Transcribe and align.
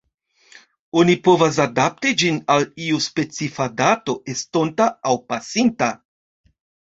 Oni 1.01 1.15
povas 1.27 1.59
adapti 1.65 2.13
ĝin 2.21 2.39
al 2.53 2.65
iu 2.87 3.01
specifa 3.07 3.67
dato 3.83 4.15
estonta 4.35 4.87
aŭ 5.11 5.15
pasinta. 5.33 5.91